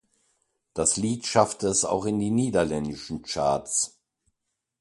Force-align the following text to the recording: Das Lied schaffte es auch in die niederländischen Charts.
Das 0.73 0.97
Lied 0.97 1.27
schaffte 1.27 1.67
es 1.67 1.85
auch 1.85 2.05
in 2.07 2.17
die 2.17 2.31
niederländischen 2.31 3.21
Charts. 3.21 3.99